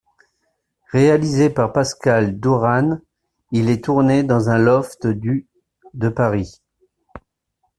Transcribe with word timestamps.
Réalisé 0.89 1.51
par 1.51 1.73
Pascal 1.73 2.39
d'Hoeraene, 2.39 3.03
il 3.51 3.69
est 3.69 3.83
tourné 3.83 4.23
dans 4.23 4.49
un 4.49 4.57
loft 4.57 5.05
du 5.05 5.45
de 5.93 6.09
Paris. 6.09 6.59